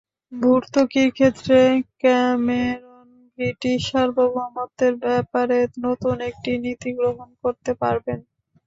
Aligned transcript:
ভর্তুকির 0.31 1.09
ক্ষেত্রে 1.11 1.59
Cameron 2.01 3.07
British 3.33 3.79
সার্বভৌমত্বের 3.89 4.93
ব্যাপারে 5.03 5.57
নতুন 5.85 6.15
একটি 6.29 6.51
নীতি 6.63 6.89
গ্রহণ 6.99 7.29
করতে 7.43 7.71
পারবেন। 7.81 8.19